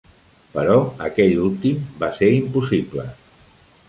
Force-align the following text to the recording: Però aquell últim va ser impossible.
Però 0.53 0.77
aquell 1.07 1.35
últim 1.43 1.83
va 2.05 2.09
ser 2.21 2.31
impossible. 2.39 3.07